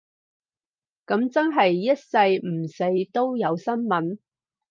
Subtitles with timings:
[1.05, 4.17] 噉真係一世唔死都有新聞